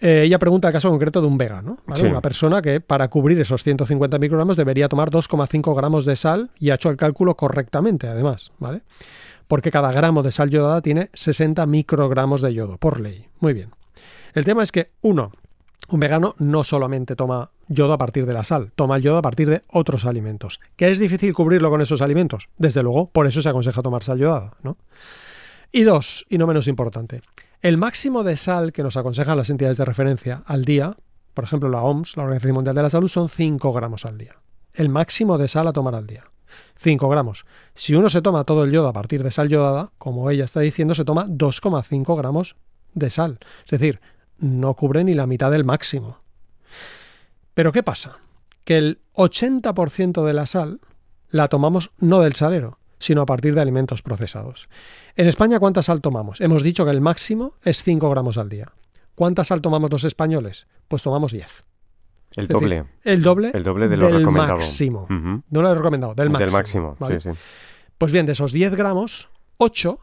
[0.00, 2.00] Eh, ella pregunta el caso concreto de un vegano, ¿vale?
[2.00, 2.06] Sí.
[2.06, 6.70] una persona que para cubrir esos 150 microgramos debería tomar 2,5 gramos de sal y
[6.70, 8.80] ha hecho el cálculo correctamente, además, ¿vale?
[9.48, 13.26] Porque cada gramo de sal yodada tiene 60 microgramos de yodo, por ley.
[13.40, 13.70] Muy bien.
[14.34, 15.32] El tema es que, uno,
[15.90, 19.22] un vegano no solamente toma yodo a partir de la sal, toma el yodo a
[19.22, 20.60] partir de otros alimentos.
[20.76, 22.48] ¿Que es difícil cubrirlo con esos alimentos?
[22.58, 24.76] Desde luego, por eso se aconseja tomar sal yodada, ¿no?
[25.72, 27.22] Y dos, y no menos importante,
[27.60, 30.96] el máximo de sal que nos aconsejan las entidades de referencia al día,
[31.34, 34.36] por ejemplo la OMS, la Organización Mundial de la Salud, son 5 gramos al día.
[34.74, 36.24] El máximo de sal a tomar al día.
[36.78, 37.44] 5 gramos.
[37.74, 40.60] Si uno se toma todo el yodo a partir de sal yodada, como ella está
[40.60, 42.56] diciendo, se toma 2,5 gramos
[42.94, 43.38] de sal.
[43.64, 44.00] Es decir,
[44.38, 46.20] no cubre ni la mitad del máximo.
[47.54, 48.18] Pero ¿qué pasa?
[48.64, 50.80] Que el 80% de la sal
[51.28, 54.68] la tomamos no del salero, sino a partir de alimentos procesados.
[55.16, 56.40] En España, ¿cuánta sal tomamos?
[56.40, 58.72] Hemos dicho que el máximo es 5 gramos al día.
[59.14, 60.68] ¿Cuánta sal tomamos los españoles?
[60.86, 61.64] Pues tomamos 10.
[62.38, 62.76] El Es doble.
[62.76, 64.54] decir, el doble, El doble de lo del recomendado.
[64.56, 65.06] máximo.
[65.08, 66.46] No lo he recomendado, del máximo.
[66.46, 67.20] Del máximo, ¿vale?
[67.20, 67.38] sí, sí.
[67.98, 69.98] Pues bien, de esos 10 gramos, 8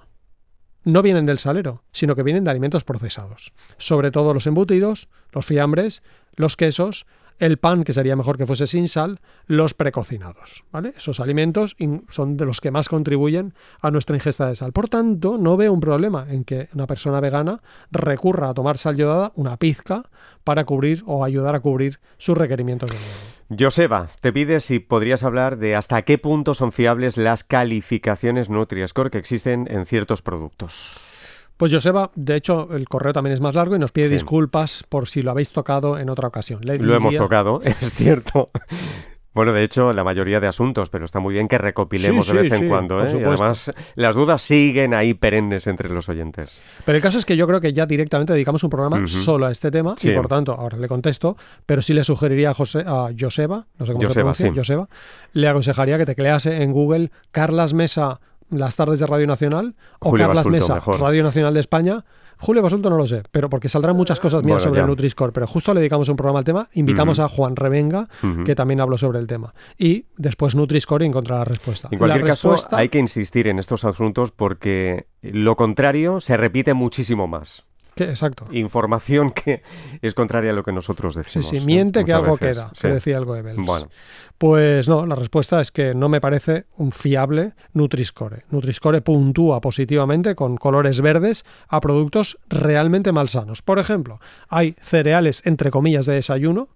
[0.83, 3.53] no vienen del salero, sino que vienen de alimentos procesados.
[3.77, 6.03] Sobre todo los embutidos, los fiambres,
[6.35, 7.05] los quesos,
[7.39, 10.63] el pan, que sería mejor que fuese sin sal, los precocinados.
[10.71, 10.93] ¿vale?
[10.95, 11.75] Esos alimentos
[12.09, 14.71] son de los que más contribuyen a nuestra ingesta de sal.
[14.71, 18.95] Por tanto, no veo un problema en que una persona vegana recurra a tomar sal
[18.95, 20.03] yodada, una pizca,
[20.43, 23.35] para cubrir o ayudar a cubrir sus requerimientos de yodo.
[23.59, 29.11] Joseba, te pide si podrías hablar de hasta qué punto son fiables las calificaciones Nutri-Score
[29.11, 31.14] que existen en ciertos productos.
[31.57, 34.13] Pues Joseba, de hecho, el correo también es más largo y nos pide Sí.
[34.13, 36.59] disculpas por si lo habéis tocado en otra ocasión.
[36.63, 38.47] Le Lo hemos tocado, es cierto.
[39.33, 42.37] Bueno, de hecho, la mayoría de asuntos, pero está muy bien que recopilemos Sí, de
[42.37, 43.03] sí, vez en sí, cuando.
[43.05, 43.09] ¿eh?
[43.19, 46.61] Y además, las dudas siguen ahí perennes entre los oyentes.
[46.85, 49.51] Pero el caso es que yo creo que ya directamente dedicamos un programa solo a
[49.51, 53.09] este tema y por tanto, ahora le contesto, pero sí le sugeriría a, José, a
[53.19, 54.55] Joseba, no sé cómo se Joseba, pronuncia, sí.
[54.57, 54.87] Joseba,
[55.33, 60.27] le aconsejaría que teclease en Google Carlas Mesa, las tardes de Radio Nacional o Julio
[60.27, 60.99] Carlas Basulto, Mesa, mejor.
[60.99, 62.05] Radio Nacional de España.
[62.37, 64.85] Julio Basulto no lo sé, pero porque saldrán muchas cosas mías Bueno, sobre.
[64.85, 68.09] Nutri-Score, pero justo le dedicamos un programa al tema, invitamos a Juan Revenga,
[68.43, 69.53] que también habló sobre el tema.
[69.77, 71.87] Y después Nutri-Score y encontrar la respuesta.
[71.91, 76.35] En cualquier la caso, respuesta, hay que insistir en estos asuntos porque lo contrario se
[76.35, 77.65] repite muchísimo más.
[77.95, 78.45] Que- exacto.
[78.51, 79.63] Información que
[80.01, 81.47] es contraria a lo que nosotros Sí, decimos.
[81.49, 81.65] sí, ¿no?
[81.65, 82.81] miente que algo veces, queda, sí.
[82.81, 83.57] que decía Goebbels.
[83.65, 83.89] Bueno,
[84.37, 88.43] Pues no, la respuesta es que no me parece un fiable Nutri-Score.
[88.51, 93.61] Nutri-Score puntúa positivamente con colores verdes a productos realmente malsanos.
[93.61, 96.67] Por ejemplo, hay cereales entre comillas de desayuno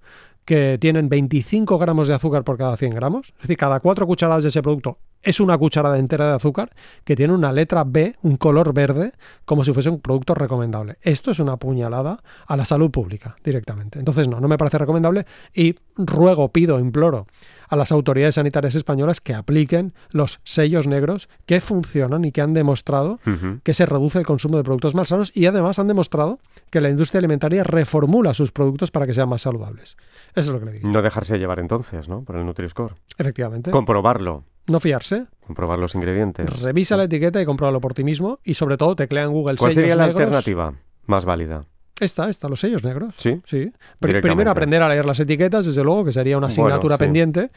[0.46, 3.34] que tienen 25 gramos de azúcar por cada 100 gramos.
[3.36, 6.72] Es decir, cada cuatro cucharadas de ese producto es una cucharada entera de azúcar
[7.04, 9.14] que tiene una letra B, un color verde,
[9.46, 10.98] como si fuese un producto recomendable.
[11.02, 14.00] Esto es una puñalada a la salud pública directamente.
[14.00, 17.28] Entonces, no, no me parece recomendable y ruego, pido, imploro
[17.70, 22.54] a las autoridades sanitarias españolas que apliquen los sellos negros que funcionan y que han
[22.54, 23.20] demostrado
[23.64, 26.40] que se reduce el consumo de productos más sanos y además han demostrado
[26.72, 29.98] que la industria alimentaria reformula sus productos para que sean más saludables.
[30.36, 30.90] Eso es lo que le digo.
[30.90, 32.24] no dejarse llevar entonces, ¿no?
[32.24, 32.96] Por el Nutri-Score.
[33.18, 33.72] Efectivamente.
[33.72, 35.26] Comprobarlo, No fiarse.
[35.46, 36.62] comprobar los ingredientes.
[36.62, 39.72] Revisa la etiqueta y compruébalo por ti mismo y sobre todo teclea en Google ¿Cuál
[39.72, 40.22] sellos sería la negros.
[40.22, 40.74] alternativa
[41.08, 41.62] más válida?
[42.00, 43.14] Esta, esta, los sellos negros.
[43.18, 43.42] Sí.
[43.46, 43.72] Sí.
[44.00, 47.00] Primero aprender a leer las etiquetas, desde luego, que sería una Bueno, asignatura sí.
[47.00, 47.52] pendiente,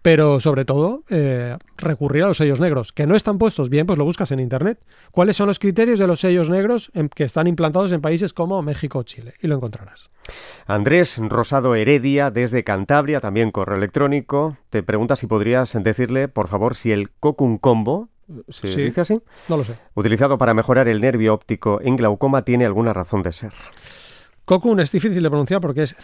[0.00, 3.98] pero sobre todo eh, recurrir a los sellos negros, que no están puestos bien, pues
[3.98, 4.78] lo buscas en internet.
[5.12, 8.60] ¿Cuáles son los criterios de los sellos negros en- que están implantados en países como
[8.62, 9.34] México o Chile?
[9.40, 10.10] Y lo encontrarás.
[10.66, 16.74] Andrés Rosado Heredia, desde Cantabria, también correo electrónico, te pregunta si podrías decirle, por favor,
[16.76, 18.08] si el Cocum Combo,
[18.48, 18.82] ¿se Sí.
[18.82, 19.20] dice así?
[19.48, 19.74] No lo sé.
[19.94, 23.52] Utilizado para mejorar el nervio óptico en glaucoma, tiene alguna razón de ser.
[24.44, 25.94] Cocoon es difícil de pronunciar porque es.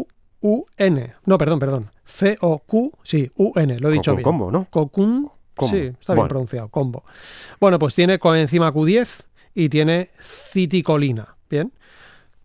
[0.00, 1.14] C-O-Q-U-N.
[1.26, 1.90] No, perdón, perdón.
[2.04, 4.24] C-O-Q, sí, U-N, lo he dicho bien.
[4.24, 4.66] Combo, ¿no?
[4.70, 6.22] Cocoon, sí, está Bueno.
[6.22, 7.04] bien pronunciado, combo.
[7.60, 11.72] Bueno, pues tiene coenzima Q10 y tiene citicolina, ¿bien?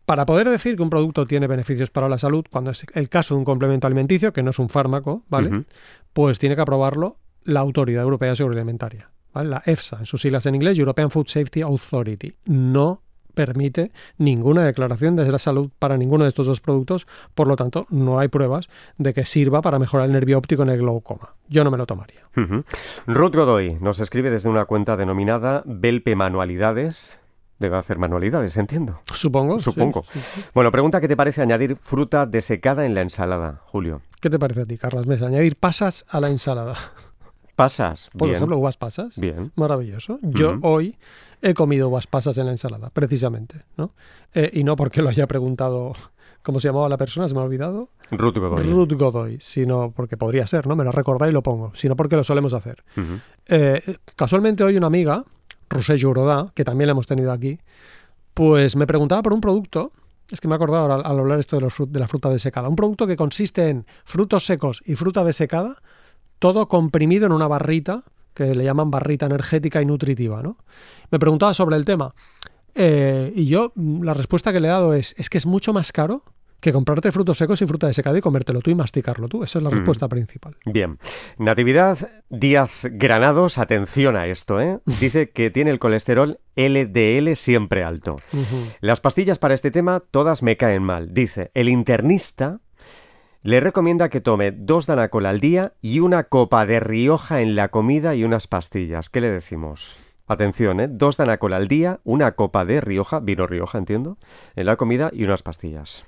[0.06, 3.34] Para poder decir que un producto tiene beneficios para la salud, cuando es el caso
[3.34, 5.66] de un complemento alimenticio, que no es un fármaco, ¿vale?
[6.14, 7.18] Pues tiene que aprobarlo
[7.48, 9.50] la Autoridad Europea de Seguridad Alimentaria, ¿vale?
[9.50, 12.36] La EFSA, en sus siglas en inglés, European Food Safety Authority.
[12.46, 13.02] No
[13.34, 17.06] permite ninguna declaración de la salud para ninguno de estos dos productos,
[17.36, 20.70] por lo tanto, no hay pruebas de que sirva para mejorar el nervio óptico en
[20.70, 21.36] el glaucoma.
[21.48, 22.22] Yo no me lo tomaría.
[22.36, 22.64] Ujú.
[23.06, 27.20] Ruth Godoy nos escribe desde una cuenta denominada Belpe Manualidades.
[27.60, 29.02] Debe hacer manualidades, entiendo.
[29.14, 29.58] Supongo.
[29.58, 30.04] sí, Supongo.
[30.12, 30.44] sí, sí.
[30.54, 34.02] Bueno, pregunta qué te parece añadir fruta desecada en la ensalada, Julio.
[34.22, 35.26] ¿Qué te parece a ti, Carlos Mesa?
[35.28, 36.76] Añadir pasas a la ensalada.
[37.58, 38.12] Pasas.
[38.16, 38.36] Por Bien.
[38.36, 39.18] ejemplo, uvas pasas.
[39.18, 39.52] Bien.
[39.56, 40.20] Maravilloso.
[40.22, 40.96] Yo hoy
[41.42, 43.64] he comido uvas pasas en la ensalada, precisamente.
[43.78, 43.94] ¿no?
[44.36, 45.96] Eh, y no porque lo haya preguntado
[46.44, 47.90] cómo se llamaba la persona, se me ha olvidado.
[48.12, 48.64] Ruth Godoy.
[48.64, 50.76] Ruth Godoy, sino porque podría ser, ¿no?
[50.76, 52.84] Me lo recordáis y lo pongo, sino porque lo solemos hacer.
[53.48, 53.82] Eh,
[54.16, 55.24] casualmente hoy una amiga,
[55.68, 57.58] Rosé Jurodá, que también la hemos tenido aquí,
[58.36, 59.92] Pues me preguntaba por un producto,
[60.30, 62.70] es que me he acordado ahora al hablar esto de, los de la fruta desecada,
[62.70, 65.82] un producto que consiste en frutos secos y fruta desecada,
[66.40, 70.58] todo comprimido en una barrita, que le llaman barrita energética y nutritiva, ¿no?
[71.12, 72.14] Me preguntaba sobre el tema.
[72.80, 75.74] eh, y yo, mm, la respuesta que le he dado es, es que es mucho
[75.74, 76.24] más caro
[76.60, 79.44] que comprarte frutos secos y fruta desecada y comértelo tú y masticarlo tú.
[79.44, 79.74] Esa es la Mm.
[79.74, 80.56] respuesta principal.
[80.66, 81.00] Bien.
[81.40, 81.98] Natividad
[82.30, 84.80] Díaz Granados, atención a esto, ¿eh?
[85.00, 88.18] Dice que tiene el colesterol LDL siempre alto.
[88.80, 91.14] Las pastillas para este tema todas me caen mal.
[91.14, 92.60] Dice, el internista
[93.48, 97.70] le recomienda que tome dos Danacol al día y una copa de Rioja en la
[97.70, 99.10] comida y unas pastillas.
[99.10, 100.00] ¿Qué le decimos?
[100.28, 100.90] Atención, ¿eh?
[100.92, 104.18] Dos Danacol al día, una copa de Rioja, vino Rioja, entiendo,
[104.58, 106.06] en la comida y unas pastillas.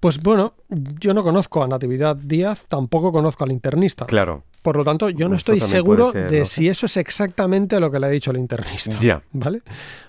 [0.00, 4.06] Pues bueno, yo no conozco a Natividad Díaz, tampoco conozco al internista.
[4.06, 4.44] Claro.
[4.68, 6.56] Por lo tanto, yo no Esto estoy seguro ser, de no sé.
[6.56, 8.98] si eso es exactamente lo que le ha dicho el internista.
[9.00, 9.22] Ya.
[9.32, 9.62] ¿Vale?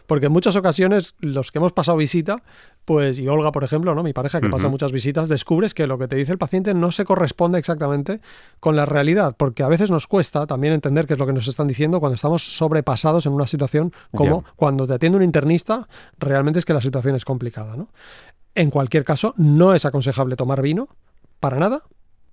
[0.05, 2.43] Porque en muchas ocasiones, los que hemos pasado visita,
[2.83, 4.03] pues, y Olga, por ejemplo, ¿no?
[4.03, 6.91] Mi pareja que pasa muchas visitas, descubres que lo que te dice el paciente no
[6.91, 8.19] se corresponde exactamente
[8.59, 9.33] con la realidad.
[9.37, 12.15] Porque a veces nos cuesta también entender qué es lo que nos están diciendo cuando
[12.15, 16.81] estamos sobrepasados en una situación como cuando te atiende un internista, realmente es que la
[16.81, 17.87] situación es complicada, ¿no?
[18.55, 20.89] En cualquier caso, no es aconsejable tomar vino,
[21.39, 21.83] para nada,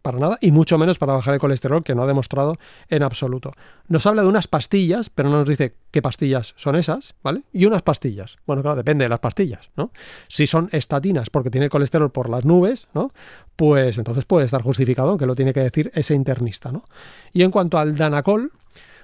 [0.06, 2.54] para nada, y mucho menos para bajar el colesterol, que no ha demostrado
[2.88, 3.50] en absoluto.
[3.88, 7.42] Nos habla de unas pastillas, pero no nos dice qué pastillas son esas, ¿vale?
[7.52, 8.36] Y unas pastillas.
[8.46, 9.90] Bueno, claro, depende de las pastillas, ¿no?
[10.28, 13.10] Si son estatinas porque tiene colesterol por las nubes, ¿no?
[13.56, 16.84] Pues entonces puede estar justificado, aunque lo tiene que decir ese internista, ¿no?
[17.32, 18.52] Y en cuanto al Danacol,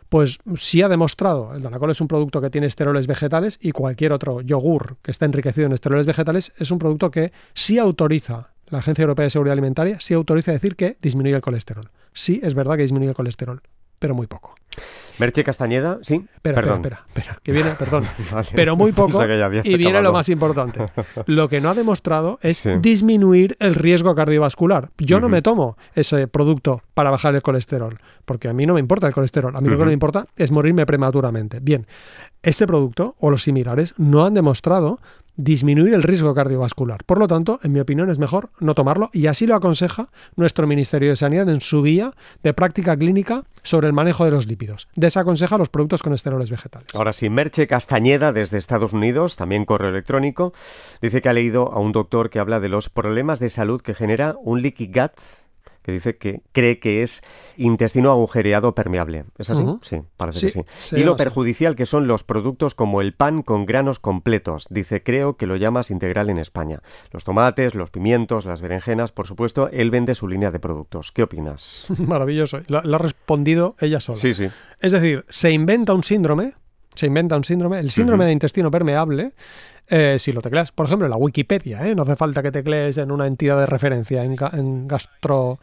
[0.09, 4.13] pues sí ha demostrado, el Danacol es un producto que tiene esteroles vegetales y cualquier
[4.13, 8.79] otro yogur que está enriquecido en esteroles vegetales es un producto que sí autoriza, la
[8.79, 11.91] Agencia Europea de Seguridad Alimentaria sí autoriza decir que disminuye el colesterol.
[12.13, 13.61] Sí, es verdad que disminuye el colesterol,
[13.99, 14.55] pero muy poco.
[15.19, 16.25] Merche Castañeda, sí.
[16.35, 16.77] Espera, Perdón.
[16.77, 18.49] espera, espera, espera, que viene, perdón, Vale.
[18.55, 19.23] pero muy poco.
[19.23, 19.27] Y
[19.77, 20.03] viene acabado.
[20.05, 20.87] lo más importante.
[21.27, 22.71] Lo que no ha demostrado es Sí.
[22.81, 24.89] disminuir el riesgo cardiovascular.
[24.97, 28.81] Yo no me tomo ese producto para bajar el colesterol, porque a mí no me
[28.81, 29.55] importa el colesterol.
[29.55, 31.61] A mí lo que me importa es morirme prematuramente.
[31.61, 31.87] Bien,
[32.43, 34.99] este producto o los similares no han demostrado
[35.37, 37.05] disminuir el riesgo cardiovascular.
[37.05, 40.67] Por lo tanto, en mi opinión, es mejor no tomarlo y así lo aconseja nuestro
[40.67, 44.89] Ministerio de Sanidad en su guía de práctica clínica sobre el manejo de los lípidos.
[44.95, 46.89] Desaconseja los productos con esteroles vegetales.
[46.95, 50.53] Ahora sí, Merche Castañeda desde Estados Unidos, también correo electrónico,
[51.01, 53.95] dice que ha leído a un doctor que habla de los problemas de salud que
[53.95, 54.89] genera un leaky
[55.83, 57.23] que dice que cree que es
[57.57, 59.25] intestino agujereado permeable.
[59.39, 59.65] ¿Es así?
[59.83, 60.97] Sí, parece Sí, que sí.
[60.97, 64.67] Y lo perjudicial que son los productos como el pan con granos completos.
[64.71, 66.81] Dice, creo que lo llamas integral en España.
[67.11, 71.13] Los tomates, los pimientos, las berenjenas, por supuesto, él vende su línea de productos.
[71.13, 71.87] ¿Qué opinas?
[71.99, 72.61] Maravilloso.
[72.69, 74.19] Lo, lo ha respondido ella sola.
[74.19, 74.49] Sí, sí.
[74.81, 76.55] Es decir, se inventa un síndrome,
[76.95, 79.33] se inventa un síndrome, el síndrome de intestino permeable,
[79.89, 81.95] eh, si lo tecleas, por ejemplo, en la Wikipedia, ¿eh?
[81.95, 85.59] no hace falta que teclees en una entidad de referencia, en, ga- en gastro,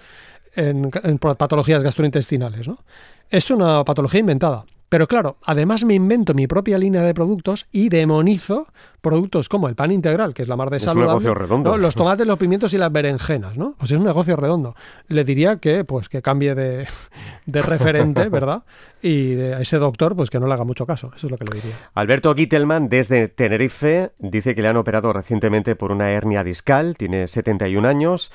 [0.56, 2.84] en, en patologías gastrointestinales, ¿no?
[3.30, 4.65] Es una patología inventada.
[4.89, 8.65] Pero claro, además me invento mi propia línea de productos y demonizo
[9.02, 11.72] productos como el pan integral, que es la mar de Es un negocio redondo.
[11.72, 11.78] ¿no?
[11.78, 13.76] Los tomates, los pimientos y las berenjenas, ¿no?
[13.78, 14.76] Pues es un negocio redondo.
[15.08, 16.88] Le diría que, pues, que cambie de,
[17.46, 18.64] de referente, ¿verdad?
[19.02, 21.12] Y de a ese doctor, pues que no le haga mucho caso.
[21.16, 21.76] Eso es lo que le diría.
[21.94, 27.28] Alberto Gittelman, desde Tenerife, dice que le han operado recientemente por una hernia discal, tiene
[27.28, 28.32] 71 años,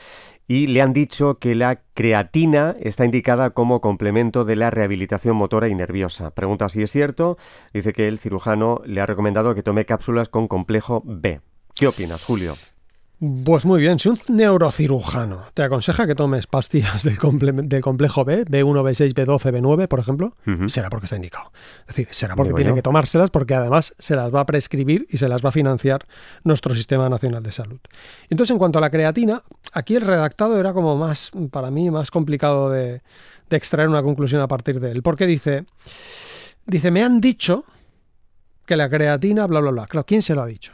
[0.46, 5.68] y le han dicho que la creatina está indicada como complemento de la rehabilitación motora
[5.68, 6.32] y nerviosa.
[6.32, 7.38] Pregunta si es cierto,
[7.72, 11.40] dice que el cirujano le ha recomendado que tome cápsulas con complejo B.
[11.74, 12.56] ¿Qué opinas, Julio?
[13.44, 18.24] Pues muy bien, si un neurocirujano te aconseja que tomes pastillas del, comple- del complejo
[18.24, 20.36] B, B1, B6, B12, B9, por ejemplo,
[20.68, 21.50] será porque está indicado.
[21.80, 25.16] Es decir, será porque tiene que tomárselas porque además se las va a prescribir y
[25.16, 26.04] se las va a financiar
[26.42, 27.78] nuestro Sistema Nacional de Salud.
[28.30, 32.10] Entonces, en cuanto a la creatina, aquí el redactado era como más, para mí, más
[32.10, 33.00] complicado de,
[33.48, 35.64] de extraer una conclusión a partir de él, porque dice,
[36.66, 37.64] dice, me han dicho
[38.66, 39.86] que la creatina, bla, bla, bla.
[39.86, 40.72] Claro, ¿quién se lo ha dicho?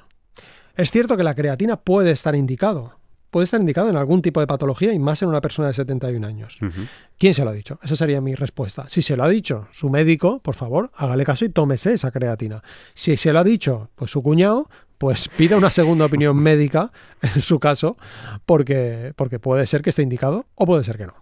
[0.76, 2.96] Es cierto que la creatina puede estar indicado.
[3.30, 6.26] Puede estar indicado en algún tipo de patología y más en una persona de 71
[6.26, 6.58] años.
[6.60, 6.82] Ujú.
[7.16, 7.78] ¿Quién se lo ha dicho?
[7.82, 8.86] Esa sería mi respuesta.
[8.88, 12.62] Si se lo ha dicho su médico, por favor, hágale caso y tómese esa creatina.
[12.94, 17.40] Si se lo ha dicho pues su cuñado, pues pida una segunda opinión médica en
[17.40, 17.96] su caso,
[18.46, 21.14] porque, porque puede ser que esté indicado o puede ser que no.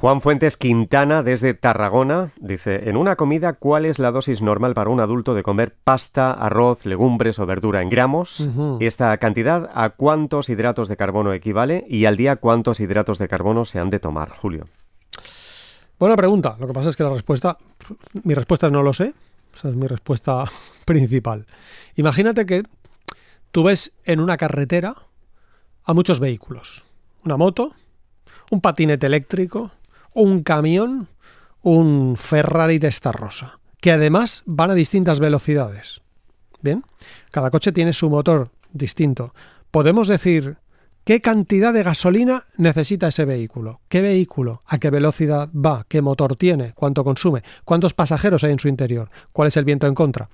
[0.00, 4.90] Juan Fuentes Quintana, desde Tarragona, dice, en una comida, ¿cuál es la dosis normal para
[4.90, 8.38] un adulto de comer pasta, arroz, legumbres o verdura en gramos?
[8.38, 8.78] Ujú.
[8.80, 11.84] Esta cantidad, ¿a cuántos hidratos de carbono equivale?
[11.88, 14.66] Y al día, ¿cuántos hidratos de carbono se han de tomar, Julio?
[15.98, 16.56] Buena pregunta.
[16.60, 17.58] Lo que pasa es que la respuesta,
[18.22, 19.14] mi respuesta es no lo sé.
[19.52, 20.44] Esa es mi respuesta
[20.84, 21.44] principal.
[21.96, 22.62] Imagínate que
[23.50, 24.94] tú ves en una carretera
[25.82, 26.84] a muchos vehículos.
[27.24, 27.72] Una moto,
[28.52, 29.72] un patinete eléctrico,
[30.18, 31.06] un camión,
[31.62, 32.80] un Ferrari
[33.12, 36.02] rosa, que además van a distintas velocidades.
[36.60, 36.82] Bien,
[37.30, 39.32] cada coche tiene su motor distinto.
[39.70, 40.56] Podemos decir
[41.04, 46.34] qué cantidad de gasolina necesita ese vehículo, qué vehículo, a qué velocidad va, qué motor
[46.34, 50.30] tiene, cuánto consume, cuántos pasajeros hay en su interior, cuál es el viento en contra.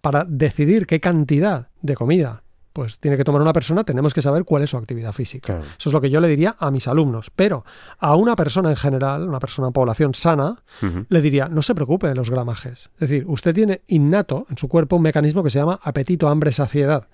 [0.00, 2.43] Para decidir qué cantidad de comida
[2.74, 5.60] pues tiene que tomar una persona, tenemos que saber cuál es su actividad física.
[5.78, 7.30] Eso es lo que yo le diría a mis alumnos.
[7.34, 7.64] Pero
[8.00, 10.60] a una persona en general, una persona en población sana,
[11.08, 12.90] le diría, no se preocupe de los gramajes.
[12.94, 16.50] Es decir, usted tiene innato en su cuerpo un mecanismo que se llama apetito, hambre,
[16.50, 17.06] saciedad.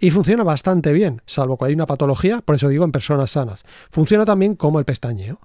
[0.00, 3.62] Y funciona bastante bien, salvo que hay una patología, por eso digo en personas sanas.
[3.92, 5.38] Funciona también como el pestañeo.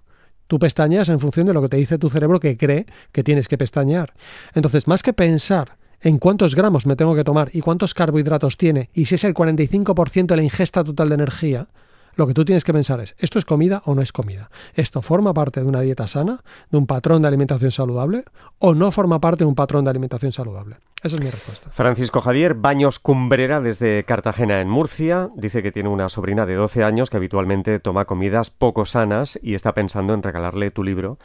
[0.47, 3.47] Tú pestañeas en función de lo que te dice tu cerebro que cree que tienes
[3.47, 4.13] que pestañear.
[4.55, 8.89] Entonces, más que pensar en cuántos gramos me tengo que tomar y cuántos carbohidratos tiene
[8.93, 11.67] y si es el 45% de la ingesta total de energía,
[12.15, 14.49] lo que tú tienes que pensar es, ¿esto es comida o no es comida?
[14.75, 18.25] ¿Esto forma parte de una dieta sana, de un patrón de alimentación saludable
[18.59, 20.77] o no forma parte de un patrón de alimentación saludable?
[21.03, 21.69] Esa es mi respuesta.
[21.71, 26.83] Francisco Javier Baños Cumbrera desde Cartagena en Murcia dice que tiene una sobrina de 12
[26.83, 31.17] años que habitualmente toma comidas poco sanas y está pensando en regalarle tu libro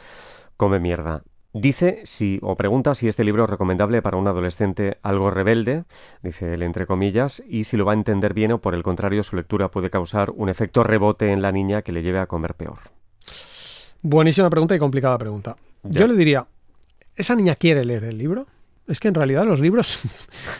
[0.55, 1.21] Come mierda.
[1.59, 5.85] Dice si, o pregunta si este libro es recomendable para un adolescente algo rebelde,
[6.21, 9.23] dice él entre comillas, y si lo va a entender bien o por el contrario
[9.23, 12.53] su lectura puede causar un efecto rebote en la niña que le lleve a comer
[12.53, 12.77] peor.
[14.03, 15.55] Buenísima pregunta y complicada pregunta.
[15.83, 16.45] Yo le diría,
[17.15, 18.45] ¿esa niña quiere leer el libro?
[18.87, 19.99] Es que en realidad los libros,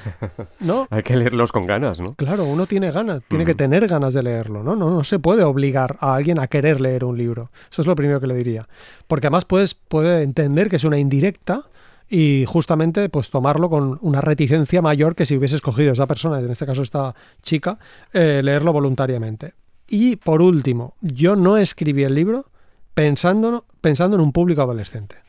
[0.59, 0.87] ¿no?
[0.89, 2.15] Hay que leerlos con ganas, ¿no?
[2.15, 4.75] Claro, uno tiene ganas, tiene que tener ganas de leerlo, ¿no?
[4.75, 4.89] ¿no?
[4.89, 7.51] No se puede obligar a alguien a querer leer un libro.
[7.71, 8.67] Eso es lo primero que le diría.
[9.07, 11.63] Porque además puedes, puede entender que es una indirecta
[12.09, 16.51] y justamente pues tomarlo con una reticencia mayor que si hubiese escogido esa persona, en
[16.51, 17.79] este caso esta chica,
[18.13, 19.53] eh, leerlo voluntariamente.
[19.87, 22.45] Y por último, yo no escribí el libro
[22.93, 25.26] pensando, pensando en un público adolescente.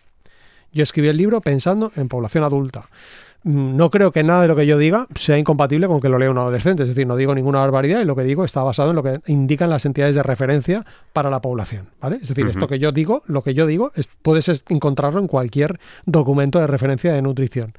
[0.72, 2.88] Yo escribí el libro pensando en población adulta.
[3.44, 6.18] Mm, no creo que nada de lo que yo diga sea incompatible con que lo
[6.18, 8.90] lea un adolescente, es decir, no digo ninguna barbaridad y lo que digo está basado
[8.90, 12.18] en lo que indican las entidades de referencia para la población, ¿vale?
[12.20, 15.78] Es decir, esto que yo digo, lo que yo digo, es, puedes encontrarlo en cualquier
[16.04, 17.74] documento de referencia de nutrición.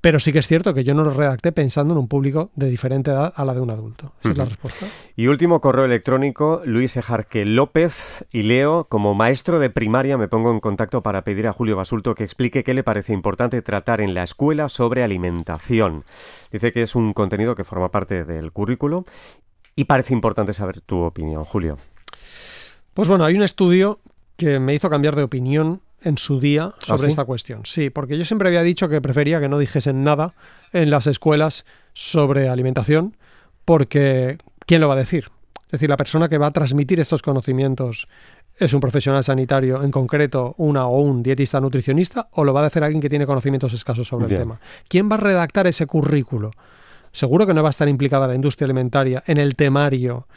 [0.00, 2.68] Pero sí que es cierto que yo no lo redacté pensando en un público de
[2.68, 4.12] diferente edad a la de un adulto.
[4.20, 4.86] Esa es la respuesta.
[5.16, 10.52] Y último correo electrónico, Luis Ejarque López y Leo, como maestro de primaria me pongo
[10.52, 14.14] en contacto para pedir a Julio Basulto que explique qué le parece importante tratar en
[14.14, 16.04] la escuela sobre alimentación.
[16.52, 19.04] Dice que es un contenido que forma parte del currículo
[19.74, 21.74] y parece importante saber tu opinión, Julio.
[22.94, 24.00] Pues bueno, hay un estudio
[24.36, 27.62] que me hizo cambiar de opinión en su día ¿Ah, sobre esta cuestión.
[27.64, 30.34] Sí, porque yo siempre había dicho que prefería que no dijesen nada
[30.72, 31.64] en las escuelas
[31.94, 33.16] sobre alimentación,
[33.64, 35.30] porque ¿quién lo va a decir?
[35.66, 38.06] Es decir, la persona que va a transmitir estos conocimientos
[38.56, 42.66] es un profesional sanitario, en concreto una o un dietista nutricionista, o lo va a
[42.66, 44.60] hacer alguien que tiene conocimientos escasos sobre el tema.
[44.88, 46.52] ¿Quién va a redactar ese currículo?
[47.10, 50.28] Seguro que no va a estar implicada la industria alimentaria en el temario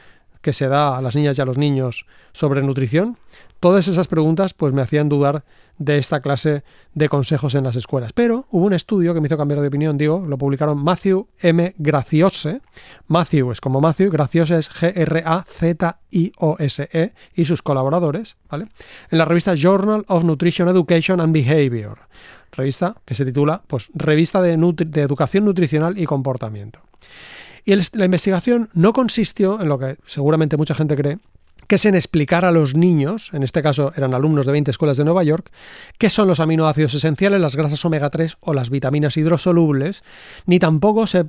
[0.42, 3.18] que se da a las niñas y a los niños sobre nutrición?
[3.60, 5.44] Todas esas preguntas pues me hacían dudar
[5.80, 8.14] de esta clase de consejos en las escuelas.
[8.14, 11.74] Pero hubo un estudio que me hizo cambiar de opinión, digo, lo publicaron Matthew M.
[11.78, 12.62] Graciose.
[13.08, 15.44] Matthew es como Matthew, Graciose es G-R-A-Z-I-O-S-E
[17.34, 18.68] y sus colaboradores, ¿vale?
[19.10, 22.08] En la revista Journal of Nutrition Education and Behavior,
[22.52, 26.80] revista que se titula, pues, Revista de, de Educación Nutricional y Comportamiento.
[27.70, 31.20] Y la investigación no consistió en lo que seguramente mucha gente cree,
[31.68, 34.98] que es en explicar a los niños, en este caso eran alumnos de 20 escuelas
[34.98, 35.52] de Nueva York,
[36.00, 40.02] qué son los aminoácidos esenciales, las grasas omega 3 o las vitaminas hidrosolubles,
[40.48, 41.26] ni tampoco se,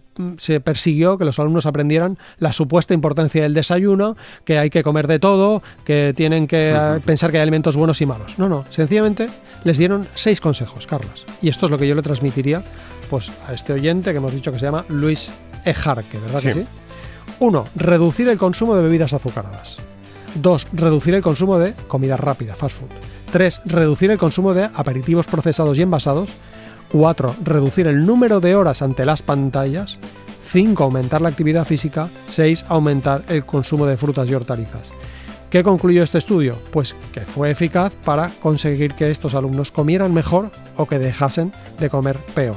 [0.64, 5.18] persiguió que los alumnos aprendieran la supuesta importancia del desayuno, que hay que comer de
[5.18, 8.38] todo, que tienen que eh, pensar que hay alimentos buenos y malos.
[8.38, 9.28] No, no, sencillamente
[9.64, 11.26] les dieron seis consejos, Carlos.
[11.42, 12.64] Y esto es lo que yo le transmitiría
[13.10, 15.30] pues, a este oyente que hemos dicho que se llama Luis
[15.64, 16.66] Ejarque, ¿verdad que sí?
[17.38, 19.78] Uno, reducir el consumo de bebidas azucaradas.
[20.34, 20.68] 2.
[20.72, 22.90] Reducir el consumo de comida rápida, fast food.
[23.32, 23.62] 3.
[23.64, 26.30] Reducir el consumo de aperitivos procesados y envasados.
[26.92, 27.36] 4.
[27.42, 29.98] Reducir el número de horas ante las pantallas.
[30.42, 30.84] 5.
[30.84, 32.08] Aumentar la actividad física.
[32.28, 32.66] 6.
[32.68, 34.90] Aumentar el consumo de frutas y hortalizas.
[35.50, 36.56] ¿Qué concluyó este estudio?
[36.70, 41.90] Pues que fue eficaz para conseguir que estos alumnos comieran mejor o que dejasen de
[41.90, 42.56] comer peor.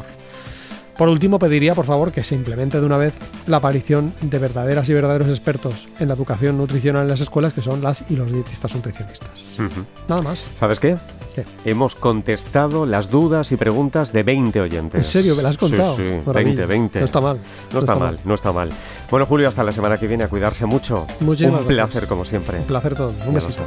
[0.98, 3.14] Por último, pediría, por favor, que se implemente de una vez
[3.48, 7.62] la aparición de verdaderas y verdaderos expertos en la educación nutricional en las escuelas, que
[7.62, 9.30] son las y los dietistas nutricionistas.
[10.08, 10.46] Nada más.
[10.60, 10.96] ¿Sabes qué?
[11.34, 11.46] ¿Qué?
[11.66, 15.00] Hemos contestado las dudas y preguntas de 20 oyentes.
[15.00, 15.36] ¿En serio?
[15.36, 15.96] ¿Me las has contado?
[15.98, 16.66] Sí, sí, Maravilla.
[16.66, 17.00] 20, 20.
[17.00, 17.40] No está mal.
[17.74, 18.70] No está mal, no está mal.
[19.10, 21.08] Bueno, Julio, hasta la semana que viene a cuidarse mucho.
[21.22, 21.90] Muchísimas Un gracias.
[21.92, 22.60] placer, como siempre.
[22.60, 23.12] Un placer todo.
[23.26, 23.64] Un besito.